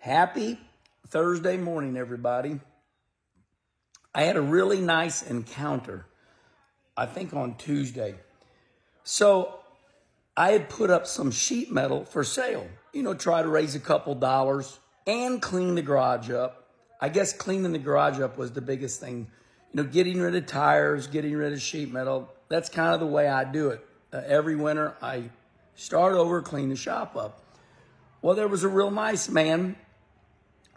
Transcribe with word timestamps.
Happy 0.00 0.60
Thursday 1.08 1.56
morning, 1.56 1.96
everybody. 1.96 2.60
I 4.14 4.22
had 4.22 4.36
a 4.36 4.40
really 4.40 4.80
nice 4.80 5.22
encounter, 5.22 6.06
I 6.96 7.04
think 7.04 7.34
on 7.34 7.56
Tuesday. 7.56 8.14
So 9.02 9.58
I 10.36 10.52
had 10.52 10.68
put 10.68 10.90
up 10.90 11.08
some 11.08 11.32
sheet 11.32 11.72
metal 11.72 12.04
for 12.04 12.22
sale, 12.22 12.68
you 12.92 13.02
know, 13.02 13.12
try 13.12 13.42
to 13.42 13.48
raise 13.48 13.74
a 13.74 13.80
couple 13.80 14.14
dollars 14.14 14.78
and 15.04 15.42
clean 15.42 15.74
the 15.74 15.82
garage 15.82 16.30
up. 16.30 16.68
I 17.00 17.08
guess 17.08 17.32
cleaning 17.32 17.72
the 17.72 17.78
garage 17.80 18.20
up 18.20 18.38
was 18.38 18.52
the 18.52 18.60
biggest 18.60 19.00
thing, 19.00 19.26
you 19.72 19.82
know, 19.82 19.88
getting 19.88 20.20
rid 20.20 20.36
of 20.36 20.46
tires, 20.46 21.08
getting 21.08 21.34
rid 21.34 21.52
of 21.52 21.60
sheet 21.60 21.92
metal. 21.92 22.32
That's 22.48 22.68
kind 22.68 22.94
of 22.94 23.00
the 23.00 23.06
way 23.06 23.26
I 23.26 23.42
do 23.42 23.70
it. 23.70 23.84
Uh, 24.12 24.22
every 24.24 24.54
winter, 24.54 24.94
I 25.02 25.24
start 25.74 26.14
over, 26.14 26.40
clean 26.40 26.68
the 26.68 26.76
shop 26.76 27.16
up. 27.16 27.42
Well, 28.22 28.36
there 28.36 28.48
was 28.48 28.62
a 28.62 28.68
real 28.68 28.92
nice 28.92 29.28
man 29.28 29.74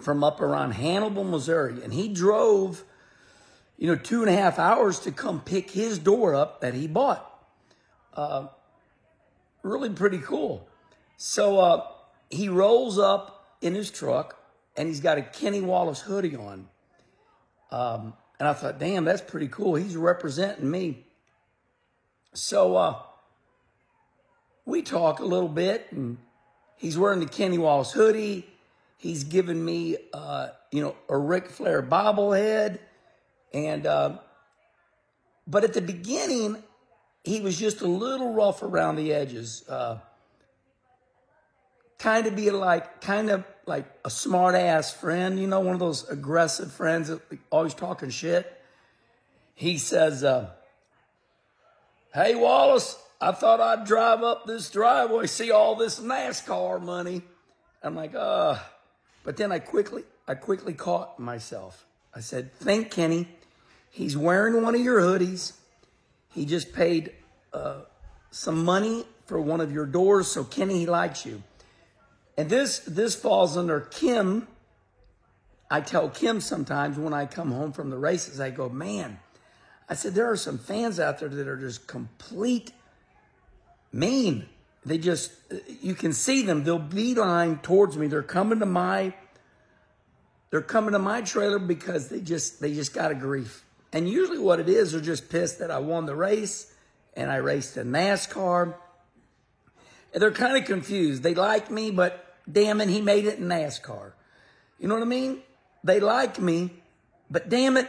from 0.00 0.22
up 0.22 0.40
around 0.40 0.72
Hannibal, 0.72 1.24
Missouri, 1.24 1.82
and 1.82 1.92
he 1.92 2.08
drove, 2.08 2.84
you 3.76 3.86
know, 3.86 3.96
two 3.96 4.22
and 4.22 4.30
a 4.30 4.36
half 4.36 4.58
hours 4.58 5.00
to 5.00 5.12
come 5.12 5.40
pick 5.40 5.70
his 5.70 5.98
door 5.98 6.34
up 6.34 6.60
that 6.60 6.74
he 6.74 6.86
bought. 6.86 7.24
Uh, 8.14 8.46
really 9.62 9.90
pretty 9.90 10.18
cool. 10.18 10.68
So 11.16 11.58
uh, 11.58 11.86
he 12.30 12.48
rolls 12.48 12.98
up 12.98 13.56
in 13.60 13.74
his 13.74 13.90
truck, 13.90 14.38
and 14.76 14.88
he's 14.88 15.00
got 15.00 15.18
a 15.18 15.22
Kenny 15.22 15.60
Wallace 15.60 16.00
hoodie 16.00 16.36
on. 16.36 16.68
Um, 17.70 18.14
and 18.38 18.48
I 18.48 18.52
thought, 18.52 18.78
damn, 18.78 19.04
that's 19.04 19.20
pretty 19.20 19.48
cool. 19.48 19.74
He's 19.74 19.96
representing 19.96 20.70
me. 20.70 21.04
So 22.34 22.76
uh, 22.76 23.02
we 24.64 24.82
talk 24.82 25.18
a 25.18 25.24
little 25.24 25.48
bit, 25.48 25.88
and 25.90 26.18
he's 26.76 26.96
wearing 26.96 27.20
the 27.20 27.26
Kenny 27.26 27.58
Wallace 27.58 27.92
hoodie. 27.92 28.46
He's 28.98 29.22
given 29.22 29.64
me, 29.64 29.96
uh, 30.12 30.48
you 30.72 30.82
know, 30.82 30.96
a 31.08 31.16
Ric 31.16 31.50
Flair 31.50 31.82
bobblehead, 31.82 32.80
and 33.54 33.86
uh, 33.86 34.18
but 35.46 35.62
at 35.62 35.72
the 35.72 35.80
beginning, 35.80 36.60
he 37.22 37.40
was 37.40 37.56
just 37.56 37.80
a 37.80 37.86
little 37.86 38.34
rough 38.34 38.60
around 38.60 38.96
the 38.96 39.14
edges. 39.14 39.62
Uh, 39.68 40.00
kind 41.98 42.26
of 42.26 42.34
be 42.34 42.50
like, 42.50 43.00
kind 43.00 43.30
of 43.30 43.44
like 43.66 43.86
a 44.04 44.10
smart 44.10 44.56
ass 44.56 44.92
friend, 44.92 45.38
you 45.38 45.46
know, 45.46 45.60
one 45.60 45.74
of 45.74 45.80
those 45.80 46.08
aggressive 46.08 46.72
friends 46.72 47.06
that 47.06 47.20
always 47.50 47.74
talking 47.74 48.10
shit. 48.10 48.52
He 49.54 49.78
says, 49.78 50.24
uh, 50.24 50.50
"Hey 52.12 52.34
Wallace, 52.34 53.00
I 53.20 53.30
thought 53.30 53.60
I'd 53.60 53.84
drive 53.86 54.24
up 54.24 54.44
this 54.44 54.70
driveway, 54.70 55.28
see 55.28 55.52
all 55.52 55.76
this 55.76 56.00
NASCAR 56.00 56.82
money." 56.82 57.22
I'm 57.80 57.94
like, 57.94 58.14
uh, 58.16 58.58
but 59.28 59.36
then 59.36 59.52
I 59.52 59.58
quickly, 59.58 60.04
I 60.26 60.36
quickly 60.36 60.72
caught 60.72 61.18
myself. 61.18 61.84
I 62.14 62.20
said, 62.20 62.50
"Think, 62.54 62.90
Kenny, 62.90 63.28
he's 63.90 64.16
wearing 64.16 64.62
one 64.62 64.74
of 64.74 64.80
your 64.80 65.02
hoodies. 65.02 65.52
He 66.30 66.46
just 66.46 66.72
paid 66.72 67.12
uh, 67.52 67.80
some 68.30 68.64
money 68.64 69.04
for 69.26 69.38
one 69.38 69.60
of 69.60 69.70
your 69.70 69.84
doors, 69.84 70.28
so 70.28 70.44
Kenny, 70.44 70.78
he 70.78 70.86
likes 70.86 71.26
you." 71.26 71.42
And 72.38 72.48
this 72.48 72.78
this 72.78 73.14
falls 73.14 73.54
under 73.58 73.80
Kim. 73.80 74.48
I 75.70 75.82
tell 75.82 76.08
Kim 76.08 76.40
sometimes 76.40 76.98
when 76.98 77.12
I 77.12 77.26
come 77.26 77.50
home 77.50 77.72
from 77.72 77.90
the 77.90 77.98
races, 77.98 78.40
I 78.40 78.48
go, 78.48 78.70
man, 78.70 79.20
I 79.90 79.94
said, 79.94 80.14
there 80.14 80.30
are 80.30 80.38
some 80.38 80.56
fans 80.56 80.98
out 80.98 81.18
there 81.18 81.28
that 81.28 81.46
are 81.46 81.58
just 81.58 81.86
complete 81.86 82.72
mean. 83.92 84.48
They 84.88 84.98
just, 84.98 85.32
you 85.80 85.94
can 85.94 86.12
see 86.12 86.42
them. 86.42 86.64
They'll 86.64 86.78
beeline 86.78 87.58
towards 87.58 87.96
me. 87.96 88.06
They're 88.06 88.22
coming 88.22 88.60
to 88.60 88.66
my, 88.66 89.14
they're 90.50 90.62
coming 90.62 90.92
to 90.92 90.98
my 90.98 91.20
trailer 91.20 91.58
because 91.58 92.08
they 92.08 92.20
just, 92.20 92.60
they 92.60 92.74
just 92.74 92.94
got 92.94 93.10
a 93.10 93.14
grief. 93.14 93.64
And 93.92 94.08
usually 94.08 94.38
what 94.38 94.60
it 94.60 94.68
is, 94.68 94.92
they're 94.92 95.00
just 95.00 95.28
pissed 95.30 95.58
that 95.60 95.70
I 95.70 95.78
won 95.78 96.06
the 96.06 96.14
race 96.14 96.72
and 97.14 97.30
I 97.30 97.36
raced 97.36 97.76
in 97.76 97.90
NASCAR. 97.90 98.74
And 100.12 100.22
they're 100.22 100.30
kind 100.30 100.56
of 100.56 100.64
confused. 100.64 101.22
They 101.22 101.34
like 101.34 101.70
me, 101.70 101.90
but 101.90 102.34
damn 102.50 102.80
it, 102.80 102.88
he 102.88 103.00
made 103.00 103.26
it 103.26 103.38
in 103.38 103.44
NASCAR. 103.44 104.12
You 104.78 104.88
know 104.88 104.94
what 104.94 105.02
I 105.02 105.06
mean? 105.06 105.42
They 105.84 106.00
like 106.00 106.38
me, 106.40 106.70
but 107.30 107.48
damn 107.48 107.76
it, 107.76 107.88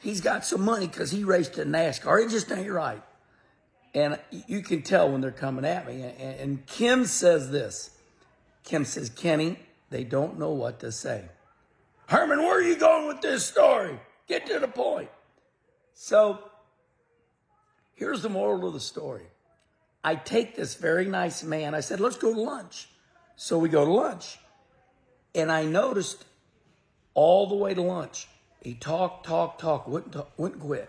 he's 0.00 0.20
got 0.20 0.44
some 0.44 0.62
money 0.62 0.86
because 0.86 1.10
he 1.10 1.24
raced 1.24 1.58
in 1.58 1.68
NASCAR. 1.70 2.24
It 2.24 2.30
just 2.30 2.50
ain't 2.50 2.70
right. 2.70 3.02
And 3.94 4.18
you 4.46 4.62
can 4.62 4.82
tell 4.82 5.10
when 5.10 5.20
they're 5.20 5.30
coming 5.30 5.64
at 5.64 5.86
me. 5.86 6.02
And 6.02 6.64
Kim 6.66 7.04
says 7.04 7.50
this 7.50 7.90
Kim 8.64 8.84
says, 8.84 9.10
Kenny, 9.10 9.58
they 9.90 10.04
don't 10.04 10.38
know 10.38 10.52
what 10.52 10.80
to 10.80 10.92
say. 10.92 11.24
Herman, 12.06 12.40
where 12.40 12.58
are 12.58 12.62
you 12.62 12.76
going 12.76 13.08
with 13.08 13.20
this 13.20 13.44
story? 13.44 13.98
Get 14.28 14.46
to 14.46 14.58
the 14.58 14.68
point. 14.68 15.10
So 15.94 16.38
here's 17.94 18.22
the 18.22 18.28
moral 18.28 18.66
of 18.66 18.74
the 18.74 18.80
story. 18.80 19.26
I 20.04 20.16
take 20.16 20.56
this 20.56 20.74
very 20.74 21.06
nice 21.06 21.42
man. 21.42 21.74
I 21.74 21.80
said, 21.80 22.00
let's 22.00 22.16
go 22.16 22.34
to 22.34 22.40
lunch. 22.40 22.88
So 23.36 23.58
we 23.58 23.68
go 23.68 23.84
to 23.84 23.90
lunch. 23.90 24.38
And 25.34 25.50
I 25.50 25.64
noticed 25.64 26.24
all 27.14 27.46
the 27.46 27.54
way 27.54 27.74
to 27.74 27.82
lunch, 27.82 28.28
he 28.60 28.74
talked, 28.74 29.26
talked, 29.26 29.60
talked, 29.60 29.88
wouldn't, 29.88 30.12
talk, 30.12 30.32
wouldn't 30.36 30.60
quit. 30.60 30.88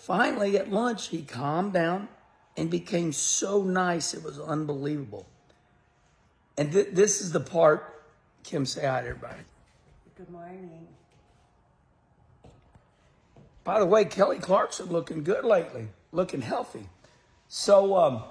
Finally, 0.00 0.56
at 0.56 0.72
lunch, 0.72 1.08
he 1.08 1.20
calmed 1.20 1.74
down 1.74 2.08
and 2.56 2.70
became 2.70 3.12
so 3.12 3.62
nice, 3.62 4.14
it 4.14 4.24
was 4.24 4.40
unbelievable. 4.40 5.26
And 6.56 6.72
th- 6.72 6.88
this 6.92 7.20
is 7.20 7.32
the 7.32 7.40
part, 7.40 8.02
Kim, 8.42 8.64
say 8.64 8.86
hi 8.86 9.02
to 9.02 9.08
everybody. 9.08 9.42
Good 10.16 10.30
morning. 10.30 10.88
By 13.62 13.78
the 13.78 13.84
way, 13.84 14.06
Kelly 14.06 14.38
Clarkson 14.38 14.86
looking 14.86 15.22
good 15.22 15.44
lately, 15.44 15.88
looking 16.12 16.40
healthy. 16.40 16.88
So, 17.48 17.94
um, 17.94 18.22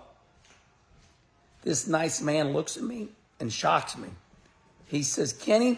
this 1.61 1.87
nice 1.87 2.19
man 2.19 2.51
looks 2.51 2.77
at 2.77 2.83
me 2.83 3.09
and 3.39 3.53
shocks 3.53 3.95
me. 3.95 4.09
He 4.87 5.03
says, 5.03 5.33
Kenny, 5.33 5.77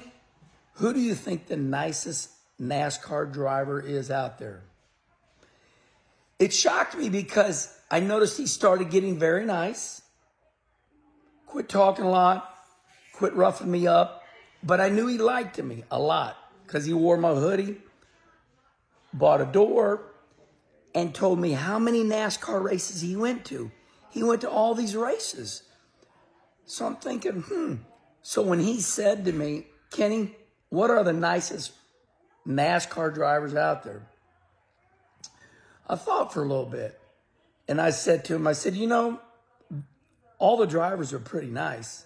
who 0.75 0.93
do 0.93 1.01
you 1.01 1.15
think 1.15 1.47
the 1.47 1.57
nicest 1.57 2.29
NASCAR 2.61 3.31
driver 3.31 3.81
is 3.81 4.09
out 4.09 4.39
there? 4.39 4.61
It 6.41 6.51
shocked 6.51 6.97
me 6.97 7.07
because 7.09 7.71
I 7.91 7.99
noticed 7.99 8.35
he 8.35 8.47
started 8.47 8.89
getting 8.89 9.19
very 9.19 9.45
nice, 9.45 10.01
quit 11.45 11.69
talking 11.69 12.03
a 12.03 12.09
lot, 12.09 12.51
quit 13.13 13.35
roughing 13.35 13.69
me 13.69 13.85
up, 13.85 14.23
but 14.63 14.81
I 14.81 14.89
knew 14.89 15.05
he 15.05 15.19
liked 15.19 15.61
me 15.61 15.83
a 15.91 15.99
lot 15.99 16.35
because 16.65 16.83
he 16.83 16.93
wore 16.93 17.17
my 17.17 17.35
hoodie, 17.35 17.77
bought 19.13 19.39
a 19.39 19.45
door, 19.45 20.01
and 20.95 21.13
told 21.13 21.37
me 21.37 21.51
how 21.51 21.77
many 21.77 22.03
NASCAR 22.03 22.63
races 22.63 23.01
he 23.01 23.15
went 23.15 23.45
to. 23.45 23.69
He 24.09 24.23
went 24.23 24.41
to 24.41 24.49
all 24.49 24.73
these 24.73 24.95
races. 24.95 25.61
So 26.65 26.87
I'm 26.87 26.95
thinking, 26.95 27.43
hmm. 27.43 27.75
So 28.23 28.41
when 28.41 28.59
he 28.59 28.81
said 28.81 29.25
to 29.25 29.31
me, 29.31 29.67
Kenny, 29.91 30.35
what 30.69 30.89
are 30.89 31.03
the 31.03 31.13
nicest 31.13 31.73
NASCAR 32.47 33.13
drivers 33.13 33.53
out 33.53 33.83
there? 33.83 34.07
I 35.91 35.97
thought 35.97 36.33
for 36.33 36.41
a 36.41 36.47
little 36.47 36.65
bit. 36.65 36.97
And 37.67 37.81
I 37.81 37.89
said 37.89 38.23
to 38.25 38.35
him, 38.35 38.47
I 38.47 38.53
said, 38.53 38.75
you 38.75 38.87
know, 38.87 39.19
all 40.39 40.55
the 40.55 40.65
drivers 40.65 41.11
are 41.11 41.19
pretty 41.19 41.49
nice. 41.49 42.05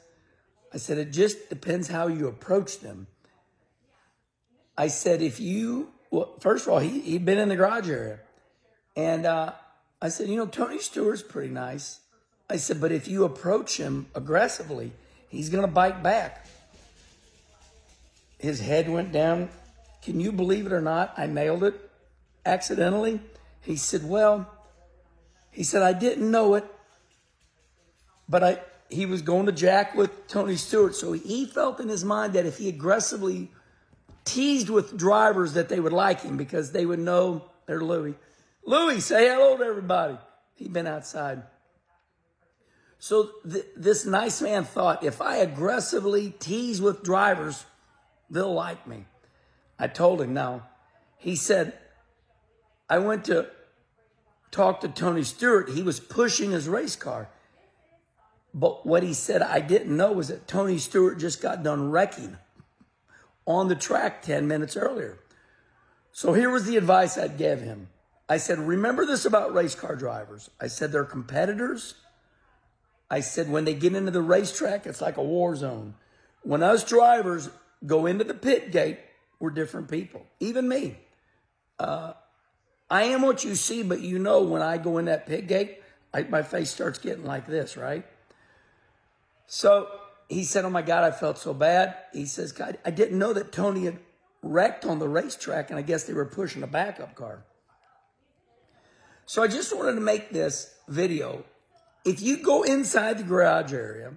I 0.74 0.78
said, 0.78 0.98
it 0.98 1.12
just 1.12 1.50
depends 1.50 1.88
how 1.88 2.08
you 2.08 2.28
approach 2.28 2.80
them. 2.80 3.06
I 4.76 4.88
said, 4.88 5.22
if 5.22 5.40
you, 5.40 5.94
well, 6.10 6.34
first 6.40 6.66
of 6.66 6.74
all, 6.74 6.80
he, 6.80 7.00
he'd 7.00 7.26
been 7.26 7.38
in 7.38 7.48
the 7.48 7.56
garage 7.56 7.88
area. 7.88 8.20
And 8.96 9.28
uh, 9.28 9.54
I 10.02 10.10
said, 10.10 10.30
you 10.30 10.36
know, 10.36 10.48
Tony 10.48 10.80
Stewart's 10.80 11.22
pretty 11.22 11.54
nice. 11.54 12.00
I 12.50 12.58
said, 12.58 12.82
but 12.82 12.92
if 12.92 13.08
you 13.08 13.24
approach 13.24 13.78
him 13.78 14.08
aggressively, 14.16 14.94
he's 15.30 15.50
going 15.50 15.66
to 15.66 15.72
bite 15.72 16.02
back. 16.02 16.48
His 18.40 18.60
head 18.60 18.90
went 18.90 19.12
down. 19.12 19.50
Can 20.02 20.20
you 20.20 20.32
believe 20.32 20.66
it 20.66 20.74
or 20.74 20.82
not? 20.82 21.14
I 21.18 21.28
nailed 21.28 21.64
it 21.64 21.80
accidentally. 22.46 23.20
He 23.66 23.76
said, 23.78 24.08
well, 24.08 24.48
he 25.50 25.64
said, 25.64 25.82
I 25.82 25.94
didn't 25.94 26.30
know 26.30 26.54
it, 26.54 26.66
but 28.30 28.44
I, 28.44 28.60
he 28.90 29.06
was 29.06 29.22
going 29.22 29.48
to 29.48 29.52
jack 29.52 29.96
with 29.96 30.28
Tony 30.28 30.56
Stewart. 30.56 30.96
So 30.96 31.14
he 31.14 31.46
felt 31.48 31.80
in 31.80 31.90
his 31.90 32.06
mind 32.06 32.34
that 32.34 32.46
if 32.46 32.58
he 32.58 32.70
aggressively 32.70 33.52
teased 34.24 34.70
with 34.70 34.98
drivers 34.98 35.54
that 35.54 35.70
they 35.70 35.80
would 35.80 35.94
like 35.94 36.22
him 36.22 36.38
because 36.38 36.72
they 36.72 36.86
would 36.86 37.00
know 37.00 37.46
they're 37.66 37.82
Louie. 37.82 38.16
Louie, 38.66 39.00
say 39.00 39.28
hello 39.28 39.58
to 39.58 39.64
everybody. 39.64 40.18
He'd 40.56 40.74
been 40.74 40.88
outside. 40.88 41.44
So 43.00 43.32
th- 43.50 43.66
this 43.76 44.06
nice 44.06 44.42
man 44.42 44.64
thought 44.64 45.04
if 45.04 45.22
I 45.22 45.38
aggressively 45.38 46.32
tease 46.40 46.82
with 46.82 47.04
drivers, 47.04 47.66
they'll 48.30 48.54
like 48.54 48.88
me. 48.88 49.06
I 49.78 49.88
told 49.88 50.22
him 50.22 50.34
no. 50.34 50.64
He 51.18 51.36
said, 51.36 51.78
I 52.90 53.00
went 53.00 53.26
to 53.26 53.48
talk 54.52 54.82
to 54.82 54.88
Tony 54.88 55.24
Stewart. 55.24 55.70
He 55.70 55.84
was 55.84 56.00
pushing 56.00 56.52
his 56.52 56.68
race 56.68 56.96
car. 56.96 57.30
But 58.54 58.86
what 58.86 59.04
he 59.04 59.14
said 59.14 59.42
I 59.42 59.60
didn't 59.60 59.96
know 59.96 60.14
was 60.14 60.30
that 60.30 60.48
Tony 60.48 60.78
Stewart 60.78 61.20
just 61.20 61.42
got 61.42 61.64
done 61.64 61.92
wrecking 61.92 62.38
on 63.46 63.68
the 63.68 63.76
track 63.76 64.22
10 64.22 64.48
minutes 64.48 64.78
earlier. 64.78 65.20
So 66.12 66.34
here 66.34 66.50
was 66.50 66.66
the 66.66 66.78
advice 66.78 67.18
I'd 67.18 67.38
give 67.38 67.62
him. 67.62 67.90
I 68.28 68.38
said, 68.38 68.58
remember 68.58 69.06
this 69.06 69.26
about 69.26 69.54
race 69.54 69.76
car 69.76 69.96
drivers. 69.96 70.50
I 70.60 70.68
said, 70.68 70.92
they're 70.92 71.04
competitors. 71.04 71.96
I 73.10 73.20
said, 73.20 73.52
when 73.52 73.66
they 73.66 73.76
get 73.76 73.94
into 73.94 74.12
the 74.12 74.22
racetrack, 74.22 74.88
it's 74.88 75.02
like 75.02 75.18
a 75.18 75.24
war 75.24 75.56
zone. 75.56 75.96
When 76.42 76.64
us 76.64 76.84
drivers 76.84 77.50
go 77.86 78.06
into 78.06 78.24
the 78.24 78.34
pit 78.34 78.72
gate, 78.72 79.00
we're 79.40 79.52
different 79.52 79.90
people. 79.90 80.26
Even 80.40 80.68
me. 80.68 80.98
Uh, 81.78 82.14
I 82.90 83.04
am 83.04 83.22
what 83.22 83.44
you 83.44 83.56
see, 83.56 83.84
but 83.84 84.02
you 84.02 84.20
know 84.20 84.42
when 84.44 84.62
I 84.62 84.78
go 84.78 84.98
in 84.98 85.06
that 85.06 85.26
pit 85.26 85.48
gate, 85.48 85.82
I, 86.14 86.24
my 86.24 86.44
face 86.44 86.70
starts 86.70 87.00
getting 87.00 87.26
like 87.26 87.48
this, 87.48 87.78
right? 87.78 88.06
So 89.48 89.88
he 90.30 90.44
said, 90.44 90.66
Oh 90.66 90.70
my 90.70 90.82
God, 90.82 91.04
I 91.04 91.12
felt 91.12 91.38
so 91.38 91.54
bad. 91.54 91.96
He 92.14 92.26
says, 92.26 92.52
God, 92.52 92.78
I 92.86 92.92
didn't 92.92 93.20
know 93.20 93.34
that 93.34 93.52
Tony 93.52 93.86
had 93.86 94.00
wrecked 94.42 94.86
on 94.86 95.00
the 95.00 95.10
racetrack, 95.10 95.70
and 95.70 95.80
I 95.80 95.82
guess 95.82 96.04
they 96.04 96.14
were 96.14 96.26
pushing 96.26 96.64
a 96.64 96.68
backup 96.68 97.16
car. 97.16 97.44
So 99.26 99.42
I 99.42 99.48
just 99.48 99.76
wanted 99.76 99.94
to 99.96 100.02
make 100.02 100.30
this 100.30 100.76
video. 100.88 101.44
If 102.06 102.22
you 102.22 102.38
go 102.38 102.62
inside 102.62 103.18
the 103.18 103.24
garage 103.24 103.74
area, 103.74 104.14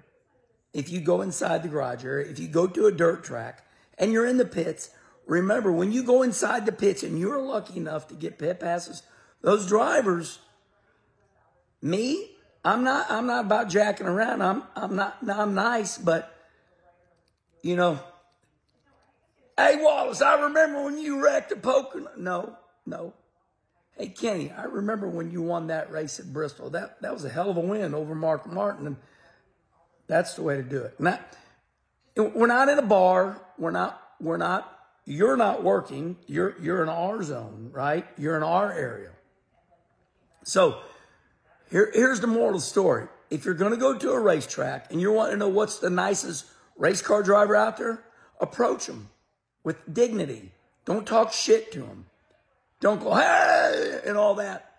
if 0.74 0.90
you 0.90 1.00
go 1.00 1.22
inside 1.22 1.62
the 1.62 1.68
garage 1.68 2.04
area, 2.04 2.30
if 2.30 2.38
you 2.38 2.46
go 2.46 2.66
to 2.66 2.86
a 2.86 2.92
dirt 2.92 3.24
track 3.24 3.64
and 3.96 4.12
you're 4.12 4.26
in 4.26 4.36
the 4.36 4.44
pits, 4.44 4.90
remember 5.28 5.70
when 5.70 5.92
you 5.92 6.02
go 6.02 6.22
inside 6.22 6.66
the 6.66 6.72
pits 6.72 7.04
and 7.04 7.18
you're 7.18 7.40
lucky 7.40 7.76
enough 7.76 8.08
to 8.08 8.14
get 8.14 8.38
pit 8.38 8.58
passes, 8.58 9.02
those 9.42 9.68
drivers, 9.68 10.40
me, 11.80 12.30
I'm 12.64 12.82
not 12.82 13.08
I'm 13.08 13.26
not 13.26 13.44
about 13.44 13.68
jacking 13.68 14.08
around. 14.08 14.42
I'm 14.42 14.64
I'm 14.74 14.96
not 14.96 15.18
I'm 15.28 15.54
nice, 15.54 15.96
but 15.96 16.34
you 17.62 17.76
know, 17.76 18.00
hey 19.56 19.76
Wallace, 19.80 20.20
I 20.20 20.40
remember 20.42 20.82
when 20.82 20.98
you 20.98 21.22
wrecked 21.22 21.50
the 21.50 21.56
poker. 21.56 22.10
No, 22.16 22.56
no. 22.84 23.14
Hey 23.96 24.08
Kenny, 24.08 24.50
I 24.50 24.64
remember 24.64 25.08
when 25.08 25.30
you 25.30 25.42
won 25.42 25.68
that 25.68 25.90
race 25.92 26.18
at 26.18 26.32
Bristol. 26.32 26.70
That 26.70 27.00
that 27.02 27.12
was 27.12 27.24
a 27.24 27.28
hell 27.28 27.50
of 27.50 27.56
a 27.56 27.60
win 27.60 27.94
over 27.94 28.14
Mark 28.14 28.50
Martin, 28.50 28.86
and 28.86 28.96
that's 30.08 30.34
the 30.34 30.42
way 30.42 30.56
to 30.56 30.62
do 30.62 30.82
it. 30.82 30.98
Now, 30.98 31.20
we're 32.16 32.46
not 32.46 32.68
in 32.68 32.78
a 32.78 32.82
bar. 32.82 33.40
We're 33.58 33.70
not. 33.70 34.02
We're 34.20 34.36
not. 34.36 34.77
You're 35.08 35.38
not 35.38 35.64
working. 35.64 36.18
You're 36.26 36.54
you're 36.60 36.82
in 36.82 36.90
our 36.90 37.22
zone, 37.22 37.70
right? 37.72 38.06
You're 38.18 38.36
in 38.36 38.42
our 38.42 38.70
area. 38.70 39.08
So 40.44 40.82
here, 41.70 41.90
here's 41.94 42.20
the 42.20 42.26
moral 42.26 42.60
story. 42.60 43.08
If 43.30 43.46
you're 43.46 43.54
going 43.54 43.70
to 43.70 43.78
go 43.78 43.96
to 43.96 44.10
a 44.10 44.20
racetrack 44.20 44.92
and 44.92 45.00
you 45.00 45.10
want 45.10 45.30
to 45.30 45.38
know 45.38 45.48
what's 45.48 45.78
the 45.78 45.88
nicest 45.88 46.44
race 46.76 47.00
car 47.00 47.22
driver 47.22 47.56
out 47.56 47.78
there, 47.78 48.04
approach 48.38 48.84
them 48.84 49.08
with 49.64 49.76
dignity. 49.90 50.52
Don't 50.84 51.06
talk 51.06 51.32
shit 51.32 51.72
to 51.72 51.80
them. 51.80 52.04
Don't 52.80 53.02
go, 53.02 53.14
hey, 53.14 54.00
and 54.04 54.18
all 54.18 54.34
that. 54.34 54.72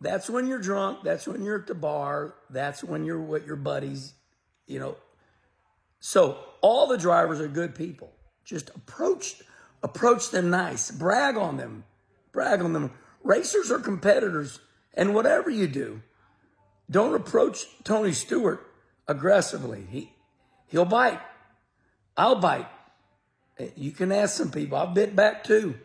That's 0.00 0.30
when 0.30 0.46
you're 0.46 0.58
drunk. 0.58 1.00
That's 1.04 1.28
when 1.28 1.44
you're 1.44 1.60
at 1.60 1.66
the 1.66 1.74
bar. 1.74 2.34
That's 2.48 2.82
when 2.82 3.04
you're 3.04 3.20
with 3.20 3.46
your 3.46 3.56
buddies, 3.56 4.14
you 4.66 4.78
know. 4.78 4.96
So 5.98 6.38
all 6.62 6.86
the 6.86 6.96
drivers 6.96 7.40
are 7.40 7.48
good 7.48 7.74
people. 7.74 8.10
Just 8.42 8.70
approach, 8.70 9.42
approach 9.82 10.30
them 10.30 10.50
nice. 10.50 10.90
Brag 10.90 11.36
on 11.36 11.56
them. 11.56 11.84
Brag 12.32 12.62
on 12.62 12.72
them. 12.72 12.92
Racers 13.22 13.70
are 13.70 13.78
competitors. 13.78 14.60
And 14.94 15.14
whatever 15.14 15.50
you 15.50 15.68
do, 15.68 16.02
don't 16.90 17.14
approach 17.14 17.66
Tony 17.84 18.12
Stewart 18.12 18.66
aggressively. 19.06 19.86
He, 19.90 20.12
he'll 20.66 20.84
bite. 20.84 21.20
I'll 22.16 22.40
bite. 22.40 22.68
You 23.76 23.92
can 23.92 24.10
ask 24.10 24.36
some 24.36 24.50
people. 24.50 24.78
I've 24.78 24.94
bit 24.94 25.14
back 25.14 25.44
too. 25.44 25.76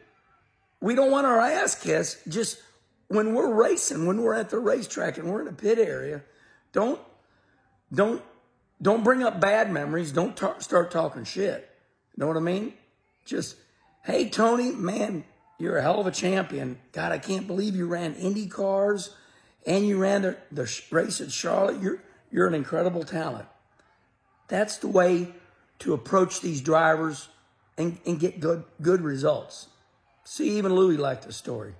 We 0.81 0.95
don't 0.95 1.11
want 1.11 1.27
our 1.27 1.39
ass 1.39 1.75
kissed. 1.75 2.19
Just 2.27 2.59
when 3.07 3.33
we're 3.33 3.53
racing, 3.53 4.05
when 4.05 4.21
we're 4.21 4.33
at 4.33 4.49
the 4.49 4.59
racetrack 4.59 5.17
and 5.17 5.29
we're 5.29 5.41
in 5.41 5.47
a 5.47 5.53
pit 5.53 5.77
area, 5.77 6.23
don't, 6.71 6.99
don't, 7.93 8.21
don't 8.81 9.03
bring 9.03 9.23
up 9.23 9.39
bad 9.39 9.71
memories. 9.71 10.11
Don't 10.11 10.37
start 10.59 10.91
talking 10.91 11.23
shit. 11.23 11.69
Know 12.17 12.27
what 12.27 12.37
I 12.37 12.41
mean? 12.41 12.73
Just, 13.25 13.57
hey, 14.05 14.29
Tony, 14.29 14.71
man, 14.71 15.25
you're 15.57 15.77
a 15.77 15.81
hell 15.81 15.99
of 15.99 16.07
a 16.07 16.11
champion. 16.11 16.79
God, 16.91 17.11
I 17.11 17.17
can't 17.17 17.47
believe 17.47 17.75
you 17.75 17.87
ran 17.87 18.15
Indy 18.15 18.47
cars 18.47 19.15
and 19.65 19.85
you 19.85 19.97
ran 19.97 20.21
the, 20.21 20.37
the 20.51 20.81
race 20.91 21.21
at 21.21 21.31
Charlotte, 21.31 21.81
you're, 21.81 22.01
you're 22.31 22.47
an 22.47 22.53
incredible 22.53 23.03
talent. 23.03 23.47
That's 24.47 24.77
the 24.77 24.87
way 24.87 25.33
to 25.79 25.93
approach 25.93 26.41
these 26.41 26.61
drivers 26.61 27.29
and, 27.77 27.97
and 28.05 28.19
get 28.19 28.39
good, 28.39 28.63
good 28.81 29.01
results. 29.01 29.67
See, 30.23 30.57
even 30.57 30.75
Louis 30.75 30.97
liked 30.97 31.25
the 31.25 31.33
story. 31.33 31.73